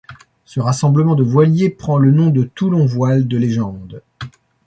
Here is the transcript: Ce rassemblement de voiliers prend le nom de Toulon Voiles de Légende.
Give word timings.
Ce 0.45 0.59
rassemblement 0.59 1.13
de 1.13 1.21
voiliers 1.21 1.69
prend 1.69 1.99
le 1.99 2.09
nom 2.09 2.31
de 2.31 2.41
Toulon 2.43 2.87
Voiles 2.87 3.27
de 3.27 3.37
Légende. 3.37 4.01